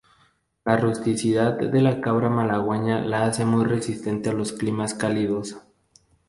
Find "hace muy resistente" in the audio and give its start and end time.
3.27-4.31